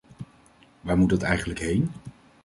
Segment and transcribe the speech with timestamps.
[0.81, 1.91] Waar moet dat eigenlijk heen?